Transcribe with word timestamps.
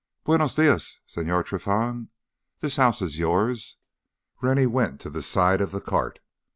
"Buenos 0.23 0.55
dias, 0.55 0.99
Señor 1.07 1.45
Trinfan. 1.45 2.07
This 2.59 2.77
house 2.77 3.03
is 3.03 3.19
yours." 3.19 3.77
Rennie 4.41 4.65
went 4.65 4.99
to 5.01 5.11
the 5.11 5.21
side 5.21 5.61
of 5.61 5.69
the 5.69 5.79
cart. 5.79 6.17